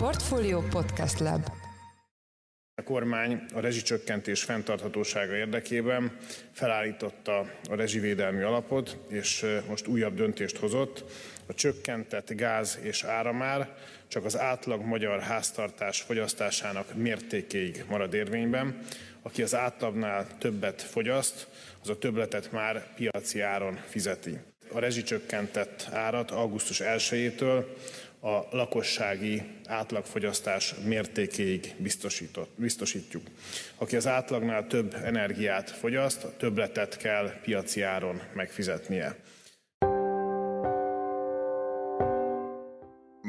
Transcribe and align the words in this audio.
Portfolio 0.00 0.60
Podcast 0.60 1.18
Lab 1.18 1.50
a 2.74 2.82
kormány 2.82 3.44
a 3.54 3.60
rezsicsökkentés 3.60 4.42
fenntarthatósága 4.42 5.34
érdekében 5.36 6.16
felállította 6.52 7.38
a 7.68 7.74
rezsivédelmi 7.74 8.42
alapot, 8.42 8.96
és 9.08 9.46
most 9.68 9.86
újabb 9.86 10.14
döntést 10.14 10.56
hozott. 10.56 11.04
A 11.46 11.54
csökkentett 11.54 12.30
gáz 12.30 12.78
és 12.82 13.04
áramár 13.04 13.76
csak 14.08 14.24
az 14.24 14.38
átlag 14.38 14.84
magyar 14.84 15.20
háztartás 15.20 16.00
fogyasztásának 16.00 16.94
mértékéig 16.94 17.84
marad 17.88 18.14
érvényben. 18.14 18.78
Aki 19.22 19.42
az 19.42 19.54
átlagnál 19.54 20.26
többet 20.38 20.82
fogyaszt, 20.82 21.48
az 21.82 21.88
a 21.88 21.98
többletet 21.98 22.52
már 22.52 22.94
piaci 22.94 23.40
áron 23.40 23.78
fizeti. 23.88 24.38
A 24.72 24.78
rezsicsökkentett 24.78 25.88
árat 25.92 26.30
augusztus 26.30 26.80
1-től 26.84 27.64
a 28.20 28.56
lakossági 28.56 29.42
átlagfogyasztás 29.66 30.74
mértékéig 30.84 31.74
biztosítjuk. 32.56 33.22
Aki 33.76 33.96
az 33.96 34.06
átlagnál 34.06 34.66
több 34.66 34.94
energiát 34.94 35.70
fogyaszt, 35.70 36.26
többletet 36.38 36.96
kell 36.96 37.40
piaci 37.42 37.82
áron 37.82 38.20
megfizetnie. 38.34 39.16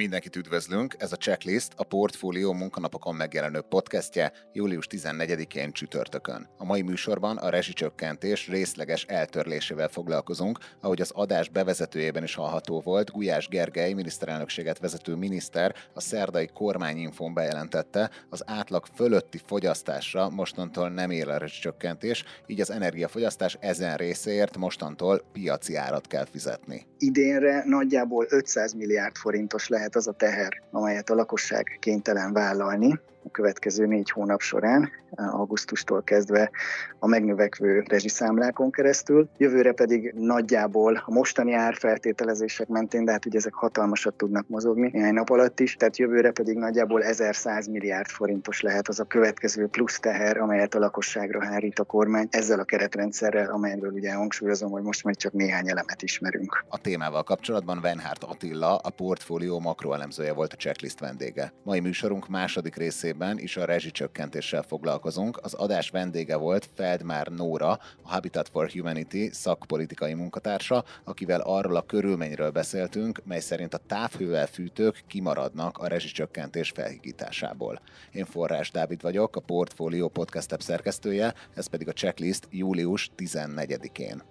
Mindenkit 0.01 0.35
üdvözlünk, 0.35 0.95
ez 0.97 1.11
a 1.11 1.15
Checklist, 1.15 1.73
a 1.75 1.83
Portfólió 1.83 2.53
munkanapokon 2.53 3.15
megjelenő 3.15 3.61
podcastje 3.61 4.31
július 4.53 4.87
14-én 4.89 5.71
csütörtökön. 5.71 6.49
A 6.57 6.65
mai 6.65 6.81
műsorban 6.81 7.37
a 7.37 7.49
rezsicsökkentés 7.49 8.47
részleges 8.47 9.03
eltörlésével 9.03 9.87
foglalkozunk, 9.87 10.59
ahogy 10.79 11.01
az 11.01 11.11
adás 11.11 11.49
bevezetőjében 11.49 12.23
is 12.23 12.35
hallható 12.35 12.79
volt, 12.79 13.11
Gulyás 13.11 13.47
Gergely 13.47 13.93
miniszterelnökséget 13.93 14.79
vezető 14.79 15.15
miniszter 15.15 15.75
a 15.93 16.01
szerdai 16.01 16.49
kormányinfón 16.53 17.33
bejelentette, 17.33 18.09
az 18.29 18.43
átlag 18.45 18.85
fölötti 18.95 19.39
fogyasztásra 19.45 20.29
mostantól 20.29 20.89
nem 20.89 21.11
él 21.11 21.29
a 21.29 21.37
rezsicsökkentés, 21.37 22.23
így 22.47 22.61
az 22.61 22.71
energiafogyasztás 22.71 23.57
ezen 23.59 23.97
részéért 23.97 24.57
mostantól 24.57 25.21
piaci 25.33 25.75
árat 25.75 26.07
kell 26.07 26.25
fizetni. 26.25 26.85
Idénre 26.97 27.63
nagyjából 27.65 28.25
500 28.29 28.73
milliárd 28.73 29.15
forintos 29.15 29.67
lehet 29.67 29.89
lehet 29.91 29.95
az 29.95 30.07
a 30.07 30.11
teher, 30.11 30.61
amelyet 30.71 31.09
a 31.09 31.15
lakosság 31.15 31.77
kénytelen 31.79 32.33
vállalni, 32.33 32.99
következő 33.31 33.85
négy 33.85 34.09
hónap 34.09 34.41
során, 34.41 34.89
augusztustól 35.15 36.03
kezdve 36.03 36.51
a 36.99 37.07
megnövekvő 37.07 37.83
rezsiszámlákon 37.87 38.71
keresztül. 38.71 39.29
Jövőre 39.37 39.71
pedig 39.71 40.13
nagyjából 40.17 41.03
a 41.05 41.11
mostani 41.11 41.53
árfeltételezések 41.53 42.67
mentén, 42.67 43.05
de 43.05 43.11
hát 43.11 43.25
ugye 43.25 43.37
ezek 43.37 43.53
hatalmasat 43.53 44.13
tudnak 44.13 44.47
mozogni 44.47 44.89
néhány 44.93 45.13
nap 45.13 45.29
alatt 45.29 45.59
is, 45.59 45.75
tehát 45.75 45.97
jövőre 45.97 46.31
pedig 46.31 46.57
nagyjából 46.57 47.03
1100 47.03 47.67
milliárd 47.67 48.07
forintos 48.07 48.61
lehet 48.61 48.87
az 48.87 48.99
a 48.99 49.03
következő 49.03 49.67
plusz 49.67 49.99
teher, 49.99 50.37
amelyet 50.37 50.75
a 50.75 50.79
lakosságra 50.79 51.45
hárít 51.45 51.79
a 51.79 51.83
kormány 51.83 52.27
ezzel 52.29 52.59
a 52.59 52.63
keretrendszerrel, 52.63 53.49
amelyről 53.51 53.91
ugye 53.91 54.13
hangsúlyozom, 54.13 54.71
hogy 54.71 54.83
most 54.83 55.03
majd 55.03 55.17
csak 55.17 55.31
néhány 55.31 55.69
elemet 55.69 56.01
ismerünk. 56.01 56.65
A 56.69 56.77
témával 56.77 57.23
kapcsolatban 57.23 57.81
Venhárt 57.81 58.23
Attila, 58.23 58.77
a 58.77 58.89
portfólió 58.89 59.59
makroelemzője 59.59 60.33
volt 60.33 60.53
a 60.53 60.55
checklist 60.55 60.99
vendége. 60.99 61.53
Mai 61.63 61.79
műsorunk 61.79 62.27
második 62.27 62.75
részében 62.75 63.10
részében 63.11 63.39
is 63.39 63.57
a 63.57 63.65
rezsicsökkentéssel 63.65 64.63
foglalkozunk. 64.63 65.39
Az 65.41 65.53
adás 65.53 65.89
vendége 65.89 66.35
volt 66.35 66.69
Feldmár 66.75 67.27
Nóra, 67.27 67.69
a 67.69 67.79
Habitat 68.03 68.49
for 68.49 68.69
Humanity 68.69 69.29
szakpolitikai 69.31 70.13
munkatársa, 70.13 70.83
akivel 71.03 71.41
arról 71.41 71.75
a 71.75 71.81
körülményről 71.81 72.49
beszéltünk, 72.51 73.21
mely 73.25 73.39
szerint 73.39 73.73
a 73.73 73.81
távhővel 73.87 74.47
fűtők 74.47 75.03
kimaradnak 75.07 75.77
a 75.77 75.87
rezsicsökkentés 75.87 76.69
felhigításából. 76.69 77.81
Én 78.11 78.25
Forrás 78.25 78.71
Dávid 78.71 79.01
vagyok, 79.01 79.35
a 79.35 79.39
Portfolio 79.39 80.07
podcast 80.07 80.61
szerkesztője, 80.61 81.33
ez 81.55 81.67
pedig 81.67 81.87
a 81.87 81.93
checklist 81.93 82.47
július 82.49 83.11
14-én. 83.17 84.23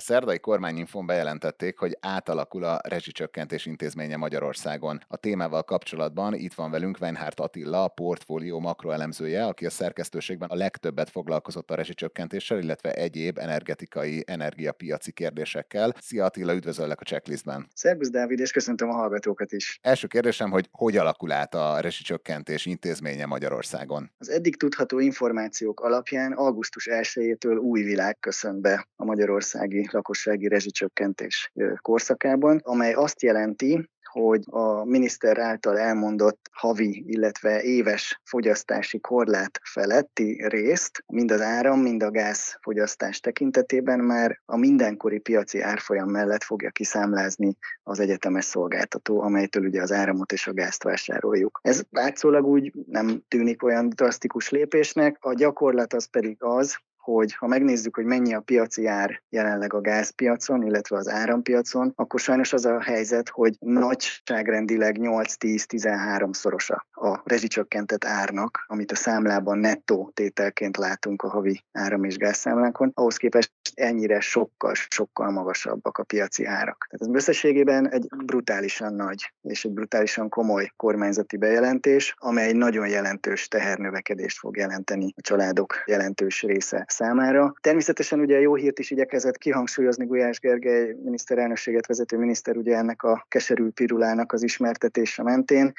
A 0.00 0.02
szerdai 0.02 0.38
kormányinfon 0.38 1.06
bejelentették, 1.06 1.78
hogy 1.78 1.96
átalakul 2.00 2.64
a 2.64 2.80
rezsicsökkentés 2.88 3.66
intézménye 3.66 4.16
Magyarországon. 4.16 5.00
A 5.08 5.16
témával 5.16 5.62
kapcsolatban 5.62 6.34
itt 6.34 6.54
van 6.54 6.70
velünk 6.70 6.96
Weinhardt 7.00 7.40
Attila, 7.40 7.84
a 7.84 7.88
portfólió 7.88 8.60
makroelemzője, 8.60 9.44
aki 9.44 9.66
a 9.66 9.70
szerkesztőségben 9.70 10.48
a 10.48 10.54
legtöbbet 10.54 11.10
foglalkozott 11.10 11.70
a 11.70 11.74
rezsicsökkentéssel, 11.74 12.58
illetve 12.58 12.92
egyéb 12.92 13.38
energetikai, 13.38 14.24
energiapiaci 14.26 15.12
kérdésekkel. 15.12 15.94
Szia 15.98 16.24
Attila, 16.24 16.54
üdvözöllek 16.54 17.00
a 17.00 17.04
checklistben. 17.04 17.68
Szervusz 17.74 18.10
Dávid, 18.10 18.38
és 18.38 18.52
köszöntöm 18.52 18.88
a 18.88 18.94
hallgatókat 18.94 19.52
is. 19.52 19.78
Első 19.82 20.06
kérdésem, 20.06 20.50
hogy 20.50 20.68
hogy 20.72 20.96
alakul 20.96 21.32
át 21.32 21.54
a 21.54 21.80
rezsicsökkentés 21.80 22.66
intézménye 22.66 23.26
Magyarországon? 23.26 24.10
Az 24.18 24.30
eddig 24.30 24.56
tudható 24.56 24.98
információk 24.98 25.80
alapján 25.80 26.32
augusztus 26.32 26.88
1-től 26.90 27.58
új 27.58 27.82
világ 27.82 28.18
köszön 28.20 28.60
be 28.60 28.88
a 28.96 29.04
magyarországi 29.04 29.88
lakossági 29.92 30.48
rezsicsökkentés 30.48 31.52
korszakában, 31.82 32.60
amely 32.64 32.92
azt 32.92 33.22
jelenti, 33.22 33.88
hogy 34.10 34.42
a 34.46 34.84
miniszter 34.84 35.38
által 35.38 35.78
elmondott 35.78 36.50
havi, 36.52 37.04
illetve 37.06 37.62
éves 37.62 38.20
fogyasztási 38.24 39.00
korlát 39.00 39.60
feletti 39.62 40.46
részt, 40.48 41.04
mind 41.06 41.30
az 41.30 41.40
áram, 41.40 41.80
mind 41.80 42.02
a 42.02 42.10
gáz 42.10 42.58
fogyasztás 42.60 43.20
tekintetében 43.20 44.00
már 44.00 44.40
a 44.44 44.56
mindenkori 44.56 45.18
piaci 45.18 45.60
árfolyam 45.60 46.08
mellett 46.08 46.42
fogja 46.42 46.70
kiszámlázni 46.70 47.56
az 47.82 48.00
egyetemes 48.00 48.44
szolgáltató, 48.44 49.20
amelytől 49.20 49.66
ugye 49.66 49.82
az 49.82 49.92
áramot 49.92 50.32
és 50.32 50.46
a 50.46 50.52
gázt 50.52 50.82
vásároljuk. 50.82 51.60
Ez 51.62 51.82
látszólag 51.90 52.46
úgy 52.46 52.72
nem 52.86 53.22
tűnik 53.28 53.62
olyan 53.62 53.88
drasztikus 53.88 54.50
lépésnek, 54.50 55.16
a 55.20 55.34
gyakorlat 55.34 55.92
az 55.92 56.10
pedig 56.10 56.36
az, 56.38 56.78
hogy 57.14 57.34
ha 57.34 57.46
megnézzük, 57.46 57.94
hogy 57.94 58.04
mennyi 58.04 58.34
a 58.34 58.40
piaci 58.40 58.86
ár 58.86 59.22
jelenleg 59.28 59.74
a 59.74 59.80
gázpiacon, 59.80 60.62
illetve 60.62 60.96
az 60.96 61.08
árampiacon, 61.08 61.92
akkor 61.96 62.20
sajnos 62.20 62.52
az 62.52 62.64
a 62.64 62.80
helyzet, 62.80 63.28
hogy 63.28 63.56
nagyságrendileg 63.58 64.96
8-10-13 65.00 66.32
szorosa 66.32 66.86
a 66.90 67.20
rezsicsökkentett 67.24 68.04
árnak, 68.04 68.64
amit 68.66 68.92
a 68.92 68.96
számlában 68.96 69.58
nettó 69.58 70.10
tételként 70.14 70.76
látunk 70.76 71.22
a 71.22 71.28
havi 71.28 71.64
áram- 71.72 72.04
és 72.04 72.16
gázszámlánkon, 72.16 72.90
ahhoz 72.94 73.16
képest 73.16 73.52
ennyire 73.74 74.20
sokkal, 74.20 74.74
sokkal 74.74 75.30
magasabbak 75.30 75.98
a 75.98 76.04
piaci 76.04 76.44
árak. 76.44 76.86
Tehát 76.90 77.06
ez 77.06 77.14
összességében 77.14 77.90
egy 77.90 78.06
brutálisan 78.24 78.94
nagy 78.94 79.32
és 79.42 79.64
egy 79.64 79.72
brutálisan 79.72 80.28
komoly 80.28 80.72
kormányzati 80.76 81.36
bejelentés, 81.36 82.14
amely 82.18 82.52
nagyon 82.52 82.88
jelentős 82.88 83.48
tehernövekedést 83.48 84.38
fog 84.38 84.56
jelenteni 84.56 85.12
a 85.16 85.20
családok 85.20 85.82
jelentős 85.86 86.42
része 86.42 86.84
számára. 87.00 87.54
Természetesen 87.60 88.20
ugye 88.20 88.40
jó 88.40 88.54
hírt 88.54 88.78
is 88.78 88.90
igyekezett 88.90 89.36
kihangsúlyozni 89.36 90.06
Gulyás 90.06 90.40
Gergely 90.40 90.96
miniszterelnökséget 91.02 91.86
vezető 91.86 92.16
miniszter 92.16 92.56
ugye 92.56 92.76
ennek 92.76 93.02
a 93.02 93.24
keserű 93.28 93.68
pirulának 93.68 94.32
az 94.32 94.42
ismertetése 94.42 95.22
mentén, 95.22 95.72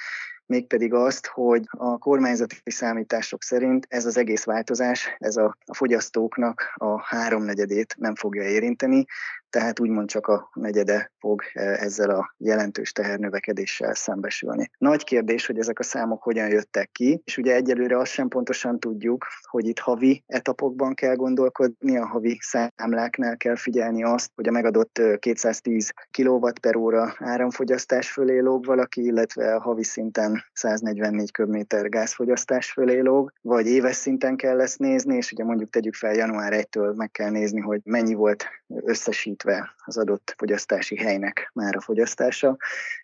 mégpedig 0.46 0.94
azt, 0.94 1.28
hogy 1.28 1.64
a 1.70 1.98
kormányzati 1.98 2.56
számítások 2.66 3.44
szerint 3.44 3.86
ez 3.90 4.06
az 4.06 4.18
egész 4.18 4.44
változás, 4.44 5.16
ez 5.18 5.36
a, 5.36 5.58
a 5.66 5.76
fogyasztóknak 5.76 6.74
a 6.76 7.02
háromnegyedét 7.02 7.96
nem 7.98 8.16
fogja 8.16 8.44
érinteni, 8.44 9.06
tehát 9.52 9.80
úgymond 9.80 10.10
csak 10.10 10.28
a 10.28 10.50
negyede 10.54 11.12
fog 11.20 11.42
e, 11.54 11.62
ezzel 11.62 12.10
a 12.10 12.36
jelentős 12.38 12.92
tehernövekedéssel 12.92 13.94
szembesülni. 13.94 14.70
Nagy 14.78 15.04
kérdés, 15.04 15.46
hogy 15.46 15.58
ezek 15.58 15.80
a 15.80 15.84
számok 15.84 16.24
hogyan 16.24 16.48
jöttek 16.48 16.92
ki, 16.92 17.22
és 17.24 17.38
ugye 17.38 17.56
egyelőre 17.56 17.98
azt 17.98 18.12
sem 18.12 18.28
pontosan 18.28 18.80
tudjuk, 18.80 19.26
hogy 19.42 19.68
itt 19.68 19.80
havi 19.80 20.24
etapokban 20.28 20.94
kell 20.94 21.16
gondolkodni, 21.16 21.98
a 21.98 22.06
havi 22.06 22.38
számláknál 22.42 23.38
kell 23.38 23.56
figyelni 23.56 24.04
azt, 24.04 24.32
hogy 24.36 24.48
a 24.48 24.52
megadott 24.52 25.02
210 25.20 25.92
kW 26.18 26.50
per 26.62 26.76
óra 26.76 27.16
áramfogyasztás 27.18 28.12
fölé 28.12 28.40
lóg 28.40 28.66
valaki, 28.66 29.04
illetve 29.04 29.56
a 29.56 29.62
havi 29.62 29.84
szinten 29.84 30.44
144 30.54 31.32
köbméter 31.32 31.90
gázfogyasztás 31.90 32.72
fölé 32.72 33.00
lóg, 33.00 33.34
vagy 33.42 33.68
éves 33.68 33.96
szinten 33.96 34.36
kell 34.36 34.62
ezt 34.62 34.80
nézni, 34.80 35.16
és 35.16 35.32
ugye 35.32 35.44
mondjuk 35.44 35.70
tegyük 35.70 35.94
fel 35.94 36.14
január 36.14 36.54
1-től 36.56 36.96
meg 36.96 37.12
kell 37.12 37.30
nézni, 37.30 37.59
hogy 37.59 37.82
mennyi 37.84 38.14
volt 38.14 38.46
összesít 38.68 39.41
tekintve 39.41 39.76
az 39.85 39.97
adott 39.97 40.34
fogyasztási 40.38 40.97
helynek 40.97 41.49
már 41.53 41.76
a 41.76 41.82
fogyasztása, 41.82 42.58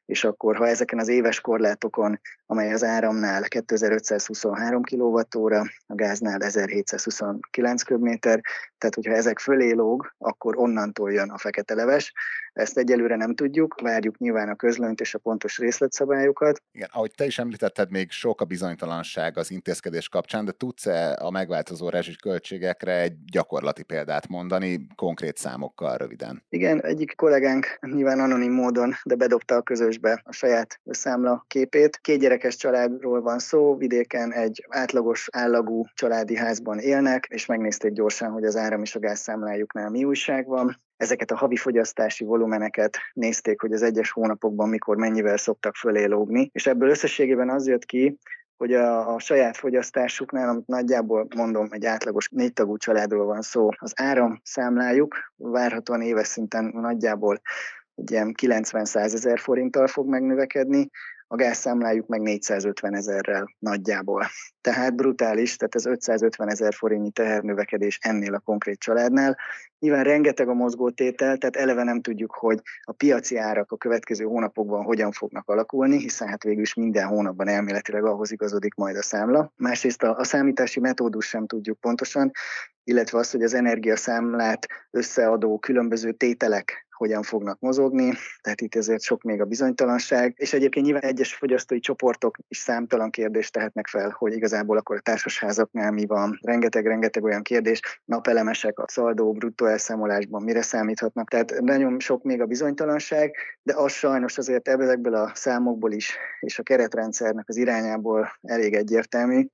és 0.05 0.23
akkor 0.23 0.55
ha 0.55 0.67
ezeken 0.67 0.99
az 0.99 1.07
éves 1.07 1.41
korlátokon, 1.41 2.19
amely 2.45 2.73
az 2.73 2.83
áramnál 2.83 3.43
2523 3.43 4.83
kWh, 4.83 5.21
a 5.87 5.95
gáznál 5.95 6.41
1729 6.41 7.83
köbméter, 7.83 8.41
tehát 8.77 8.95
hogyha 8.95 9.13
ezek 9.13 9.39
fölé 9.39 9.71
lóg, 9.71 10.13
akkor 10.17 10.57
onnantól 10.57 11.11
jön 11.11 11.29
a 11.29 11.37
fekete 11.37 11.73
leves. 11.73 12.13
Ezt 12.53 12.77
egyelőre 12.77 13.15
nem 13.15 13.35
tudjuk, 13.35 13.81
várjuk 13.81 14.17
nyilván 14.17 14.49
a 14.49 14.55
közlönyt 14.55 15.01
és 15.01 15.13
a 15.13 15.19
pontos 15.19 15.57
részletszabályokat. 15.57 16.61
Igen, 16.71 16.89
ahogy 16.91 17.11
te 17.15 17.25
is 17.25 17.39
említetted, 17.39 17.91
még 17.91 18.11
sok 18.11 18.41
a 18.41 18.45
bizonytalanság 18.45 19.37
az 19.37 19.51
intézkedés 19.51 20.09
kapcsán, 20.09 20.45
de 20.45 20.51
tudsz-e 20.51 21.17
a 21.21 21.29
megváltozó 21.29 21.89
rezsis 21.89 22.15
költségekre 22.15 23.01
egy 23.01 23.25
gyakorlati 23.25 23.83
példát 23.83 24.27
mondani, 24.27 24.87
konkrét 24.95 25.37
számokkal 25.37 25.97
röviden? 25.97 26.26
Héten. 26.27 26.43
Igen, 26.49 26.83
egyik 26.83 27.15
kollégánk 27.15 27.79
nyilván 27.81 28.19
anonim 28.19 28.51
módon, 28.51 28.93
de 29.03 29.15
bedobta 29.15 29.55
a 29.55 29.61
közösbe 29.61 30.21
a 30.23 30.31
saját 30.31 30.79
számla 30.85 31.45
képét. 31.47 31.97
Két 31.97 32.19
gyerekes 32.19 32.55
családról 32.55 33.21
van 33.21 33.39
szó, 33.39 33.75
vidéken 33.75 34.33
egy 34.33 34.65
átlagos 34.69 35.27
állagú 35.31 35.85
családi 35.93 36.35
házban 36.35 36.79
élnek, 36.79 37.27
és 37.29 37.45
megnézték 37.45 37.91
gyorsan, 37.91 38.31
hogy 38.31 38.43
az 38.43 38.55
áram 38.55 38.81
és 38.81 38.95
a 38.95 38.99
gázszámlájuknál 38.99 39.89
mi 39.89 40.03
újság 40.03 40.47
van 40.47 40.81
ezeket 40.97 41.31
a 41.31 41.37
havi 41.37 41.55
fogyasztási 41.55 42.23
volumeneket 42.23 42.97
nézték, 43.13 43.61
hogy 43.61 43.71
az 43.71 43.81
egyes 43.81 44.11
hónapokban 44.11 44.69
mikor 44.69 44.97
mennyivel 44.97 45.37
szoktak 45.37 45.75
fölé 45.75 46.05
lógni, 46.05 46.49
és 46.53 46.67
ebből 46.67 46.89
összességében 46.89 47.49
az 47.49 47.67
jött 47.67 47.85
ki, 47.85 48.17
hogy 48.57 48.73
a, 48.73 49.13
a 49.13 49.19
saját 49.19 49.57
fogyasztásuknál, 49.57 50.49
amit 50.49 50.67
nagyjából 50.67 51.27
mondom, 51.35 51.67
egy 51.71 51.85
átlagos 51.85 52.29
négy 52.29 52.53
tagú 52.53 52.77
családról 52.77 53.25
van 53.25 53.41
szó, 53.41 53.69
az 53.77 53.93
áramszámlájuk 53.95 55.15
várhatóan 55.35 56.01
éves 56.01 56.27
szinten 56.27 56.71
nagyjából 56.73 57.41
egy 57.95 58.11
ilyen 58.11 58.33
90-100 58.41 58.95
ezer 58.95 59.39
forinttal 59.39 59.87
fog 59.87 60.07
megnövekedni, 60.07 60.89
a 61.27 61.35
gázszámlájuk 61.35 62.07
meg 62.07 62.21
450 62.21 62.95
ezerrel 62.95 63.55
nagyjából. 63.59 64.25
Tehát 64.61 64.95
brutális, 64.95 65.55
tehát 65.55 65.75
ez 65.75 65.85
550 65.85 66.49
ezer 66.49 66.73
forintnyi 66.73 67.11
tehernövekedés 67.11 67.99
ennél 68.01 68.33
a 68.33 68.39
konkrét 68.39 68.79
családnál. 68.79 69.37
Nyilván 69.79 70.03
rengeteg 70.03 70.49
a 70.49 70.53
mozgótétel, 70.53 71.37
tehát 71.37 71.55
eleve 71.55 71.83
nem 71.83 72.01
tudjuk, 72.01 72.35
hogy 72.35 72.61
a 72.81 72.91
piaci 72.91 73.37
árak 73.37 73.71
a 73.71 73.77
következő 73.77 74.25
hónapokban 74.25 74.83
hogyan 74.83 75.11
fognak 75.11 75.49
alakulni, 75.49 75.97
hiszen 75.97 76.27
hát 76.27 76.43
végül 76.43 76.61
is 76.61 76.73
minden 76.73 77.07
hónapban 77.07 77.47
elméletileg 77.47 78.05
ahhoz 78.05 78.31
igazodik 78.31 78.75
majd 78.75 78.95
a 78.95 79.03
számla. 79.03 79.51
Másrészt 79.55 80.03
a, 80.03 80.17
a 80.17 80.23
számítási 80.23 80.79
metódus 80.79 81.27
sem 81.27 81.47
tudjuk 81.47 81.79
pontosan, 81.79 82.31
illetve 82.83 83.17
az, 83.17 83.31
hogy 83.31 83.43
az 83.43 83.53
energiaszámlát 83.53 84.67
összeadó 84.91 85.59
különböző 85.59 86.11
tételek 86.11 86.86
hogyan 86.97 87.23
fognak 87.23 87.59
mozogni, 87.59 88.13
tehát 88.41 88.61
itt 88.61 88.75
ezért 88.75 89.01
sok 89.01 89.21
még 89.21 89.41
a 89.41 89.45
bizonytalanság, 89.45 90.33
és 90.37 90.53
egyébként 90.53 90.85
nyilván 90.85 91.03
egyes 91.03 91.33
fogyasztói 91.33 91.79
csoportok 91.79 92.37
is 92.47 92.57
számtalan 92.57 93.09
kérdést 93.09 93.53
tehetnek 93.53 93.87
fel, 93.87 94.15
hogy 94.17 94.33
igazából 94.33 94.77
akkor 94.77 94.95
a 94.95 94.99
társasházaknál 94.99 95.91
mi 95.91 96.05
van, 96.05 96.39
rengeteg-rengeteg 96.41 97.23
olyan 97.23 97.41
kérdés, 97.41 98.01
napelemesek 98.05 98.79
a 98.79 98.85
szaldó, 98.87 99.31
bruttó 99.31 99.65
elszámolásban 99.65 100.43
mire 100.43 100.61
számíthatnak, 100.61 101.29
tehát 101.29 101.59
nagyon 101.59 101.99
sok 101.99 102.23
még 102.23 102.41
a 102.41 102.45
bizonytalanság, 102.45 103.35
de 103.63 103.73
az 103.75 103.91
sajnos 103.91 104.37
azért 104.37 104.67
ebből 104.67 105.15
a 105.15 105.31
számokból 105.33 105.91
is, 105.91 106.17
és 106.39 106.59
a 106.59 106.63
keretrendszernek 106.63 107.49
az 107.49 107.57
irányából 107.57 108.37
elég 108.41 108.73
egyértelmű, 108.73 109.47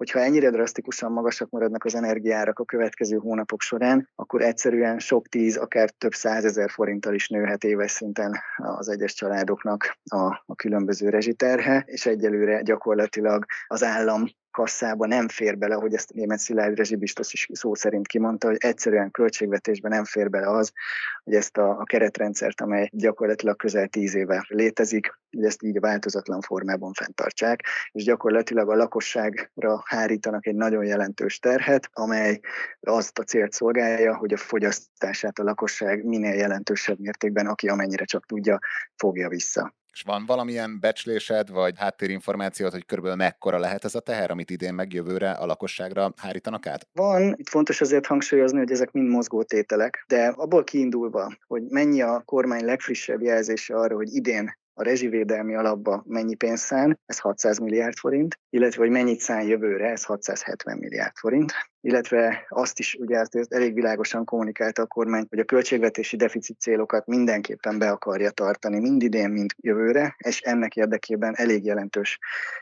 hogyha 0.00 0.20
ennyire 0.20 0.50
drasztikusan 0.50 1.12
magasak 1.12 1.50
maradnak 1.50 1.84
az 1.84 1.94
energiárak 1.94 2.58
a 2.58 2.64
következő 2.64 3.16
hónapok 3.16 3.60
során, 3.60 4.08
akkor 4.14 4.42
egyszerűen 4.42 4.98
sok 4.98 5.28
tíz, 5.28 5.56
akár 5.56 5.90
több 5.90 6.12
százezer 6.12 6.70
forint 6.70 7.00
forinttal 7.00 7.14
is 7.14 7.28
nőhet 7.28 7.64
éves 7.64 7.90
szinten 7.90 8.40
az 8.56 8.88
egyes 8.88 9.14
családoknak 9.14 9.98
a, 10.04 10.42
a 10.46 10.54
különböző 10.56 11.08
rezsiterhe, 11.08 11.82
és 11.86 12.06
egyelőre 12.06 12.62
gyakorlatilag 12.62 13.44
az 13.66 13.82
állam 13.82 14.24
kasszába 14.60 15.06
nem 15.06 15.28
fér 15.28 15.58
bele, 15.58 15.74
hogy 15.74 15.94
ezt 15.94 16.12
német 16.12 16.38
Szilárd 16.38 16.76
rezsibiztos 16.76 17.32
is 17.32 17.48
szó 17.52 17.74
szerint 17.74 18.06
kimondta, 18.06 18.46
hogy 18.46 18.56
egyszerűen 18.58 19.10
költségvetésben 19.10 19.90
nem 19.90 20.04
fér 20.04 20.30
bele 20.30 20.50
az, 20.50 20.72
hogy 21.24 21.34
ezt 21.34 21.56
a, 21.56 21.70
a 21.78 21.84
keretrendszert, 21.84 22.60
amely 22.60 22.88
gyakorlatilag 22.92 23.56
közel 23.56 23.88
tíz 23.88 24.14
éve 24.14 24.44
létezik, 24.48 25.18
hogy 25.30 25.44
ezt 25.44 25.62
így 25.62 25.80
változatlan 25.80 26.40
formában 26.40 26.92
fenntartsák, 26.92 27.60
és 27.92 28.04
gyakorlatilag 28.04 28.70
a 28.70 28.74
lakosságra 28.74 29.82
hárítanak 29.84 30.46
egy 30.46 30.54
nagyon 30.54 30.84
jelentős 30.84 31.38
terhet, 31.38 31.88
amely 31.92 32.40
azt 32.80 33.18
a 33.18 33.22
célt 33.22 33.52
szolgálja, 33.52 34.16
hogy 34.16 34.32
a 34.32 34.36
fogyasztását 34.36 35.38
a 35.38 35.42
lakosság 35.42 36.04
minél 36.04 36.34
jelentősebb 36.34 36.98
mértékben, 36.98 37.46
aki 37.46 37.68
amennyire 37.68 38.04
csak 38.04 38.26
tudja, 38.26 38.58
fogja 38.96 39.28
vissza. 39.28 39.74
És 39.92 40.02
van 40.02 40.26
valamilyen 40.26 40.80
becslésed, 40.80 41.50
vagy 41.50 41.74
háttérinformációt, 41.78 42.72
hogy 42.72 42.86
körülbelül 42.86 43.18
mekkora 43.18 43.58
lehet 43.58 43.84
ez 43.84 43.94
a 43.94 44.00
teher, 44.00 44.30
amit 44.30 44.50
idén 44.50 44.74
meg 44.74 44.92
jövőre 44.92 45.30
a 45.30 45.46
lakosságra 45.46 46.12
hárítanak 46.16 46.66
át? 46.66 46.88
Van, 46.92 47.34
itt 47.36 47.48
fontos 47.48 47.80
azért 47.80 48.06
hangsúlyozni, 48.06 48.58
hogy 48.58 48.70
ezek 48.70 48.90
mind 48.90 49.08
mozgótételek, 49.08 50.04
de 50.08 50.26
abból 50.36 50.64
kiindulva, 50.64 51.36
hogy 51.46 51.62
mennyi 51.68 52.02
a 52.02 52.22
kormány 52.24 52.64
legfrissebb 52.64 53.22
jelzése 53.22 53.74
arra, 53.74 53.94
hogy 53.94 54.14
idén 54.14 54.58
a 54.74 54.82
rezsivédelmi 54.82 55.54
alapba 55.54 56.04
mennyi 56.06 56.34
pénz 56.34 56.60
szán, 56.60 57.00
ez 57.06 57.18
600 57.18 57.58
milliárd 57.58 57.96
forint, 57.96 58.38
illetve 58.50 58.82
hogy 58.82 58.90
mennyit 58.90 59.20
szán 59.20 59.42
jövőre, 59.42 59.90
ez 59.90 60.04
670 60.04 60.78
milliárd 60.78 61.16
forint 61.16 61.52
illetve 61.80 62.46
azt 62.48 62.78
is 62.78 62.96
ugye 63.00 63.18
ezt 63.18 63.52
elég 63.52 63.74
világosan 63.74 64.24
kommunikálta 64.24 64.82
a 64.82 64.86
kormány, 64.86 65.26
hogy 65.28 65.38
a 65.38 65.44
költségvetési 65.44 66.16
deficit 66.16 66.60
célokat 66.60 67.06
mindenképpen 67.06 67.78
be 67.78 67.90
akarja 67.90 68.30
tartani, 68.30 68.80
mind 68.80 69.02
idén, 69.02 69.30
mind 69.30 69.50
jövőre, 69.56 70.14
és 70.18 70.40
ennek 70.40 70.76
érdekében 70.76 71.34
elég 71.36 71.64
jelentős 71.64 72.18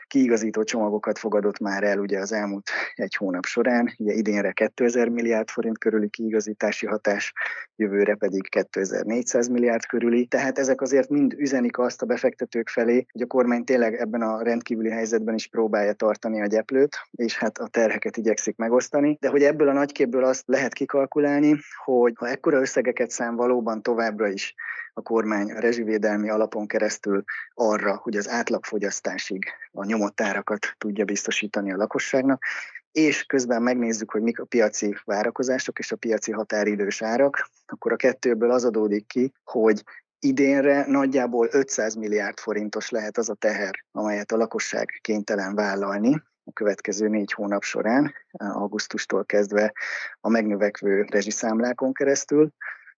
kiigazító 0.07 0.63
csomagokat 0.63 1.19
fogadott 1.19 1.59
már 1.59 1.83
el 1.83 1.99
ugye 1.99 2.19
az 2.19 2.31
elmúlt 2.31 2.69
egy 2.95 3.15
hónap 3.15 3.45
során, 3.45 3.93
ugye 3.97 4.13
idénre 4.13 4.51
2000 4.51 5.09
milliárd 5.09 5.49
forint 5.49 5.77
körüli 5.77 6.09
kiigazítási 6.09 6.85
hatás, 6.85 7.33
jövőre 7.75 8.15
pedig 8.15 8.49
2400 8.49 9.47
milliárd 9.47 9.85
körüli. 9.85 10.25
Tehát 10.25 10.59
ezek 10.59 10.81
azért 10.81 11.09
mind 11.09 11.33
üzenik 11.37 11.77
azt 11.77 12.01
a 12.01 12.05
befektetők 12.05 12.69
felé, 12.69 13.05
hogy 13.11 13.21
a 13.21 13.25
kormány 13.25 13.63
tényleg 13.63 13.93
ebben 13.93 14.21
a 14.21 14.43
rendkívüli 14.43 14.89
helyzetben 14.89 15.35
is 15.35 15.47
próbálja 15.47 15.93
tartani 15.93 16.41
a 16.41 16.45
gyeplőt, 16.45 16.97
és 17.11 17.37
hát 17.37 17.57
a 17.57 17.67
terheket 17.67 18.17
igyekszik 18.17 18.55
megosztani 18.55 19.08
számolni, 19.09 19.17
de 19.19 19.29
hogy 19.29 19.43
ebből 19.43 19.69
a 19.69 19.73
nagyképből 19.73 20.23
azt 20.23 20.43
lehet 20.47 20.73
kikalkulálni, 20.73 21.59
hogy 21.83 22.13
ha 22.15 22.27
ekkora 22.27 22.59
összegeket 22.59 23.09
szám 23.09 23.35
valóban 23.35 23.81
továbbra 23.81 24.27
is 24.27 24.55
a 24.93 25.01
kormány 25.01 25.51
a 25.51 25.59
rezsivédelmi 25.59 26.29
alapon 26.29 26.67
keresztül 26.67 27.23
arra, 27.53 27.95
hogy 27.95 28.17
az 28.17 28.29
átlagfogyasztásig 28.29 29.45
a 29.71 29.85
nyomott 29.85 30.21
árakat 30.21 30.75
tudja 30.77 31.05
biztosítani 31.05 31.71
a 31.71 31.77
lakosságnak, 31.77 32.43
és 32.91 33.23
közben 33.23 33.61
megnézzük, 33.61 34.11
hogy 34.11 34.21
mik 34.21 34.39
a 34.39 34.45
piaci 34.45 34.95
várakozások 35.05 35.79
és 35.79 35.91
a 35.91 35.95
piaci 35.95 36.31
határidős 36.31 37.01
árak, 37.01 37.49
akkor 37.65 37.91
a 37.91 37.95
kettőből 37.95 38.51
az 38.51 38.65
adódik 38.65 39.07
ki, 39.07 39.31
hogy 39.43 39.83
idénre 40.19 40.85
nagyjából 40.87 41.47
500 41.51 41.95
milliárd 41.95 42.39
forintos 42.39 42.89
lehet 42.89 43.17
az 43.17 43.29
a 43.29 43.33
teher, 43.33 43.83
amelyet 43.91 44.31
a 44.31 44.37
lakosság 44.37 44.99
kénytelen 45.01 45.55
vállalni, 45.55 46.21
a 46.49 46.53
következő 46.53 47.07
négy 47.07 47.31
hónap 47.31 47.63
során, 47.63 48.13
augusztustól 48.31 49.25
kezdve 49.25 49.73
a 50.19 50.29
megnövekvő 50.29 51.05
rezsiszámlákon 51.09 51.93
keresztül, 51.93 52.49